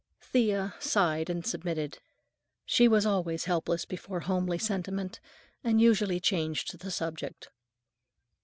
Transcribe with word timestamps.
Thea 0.19 0.73
sighed 0.79 1.29
and 1.29 1.45
submitted. 1.45 1.99
She 2.65 2.87
was 2.87 3.05
always 3.05 3.45
helpless 3.45 3.85
before 3.85 4.21
homely 4.21 4.57
sentiment 4.57 5.19
and 5.63 5.79
usually 5.79 6.19
changed 6.19 6.75
the 6.79 6.89
subject. 6.89 7.49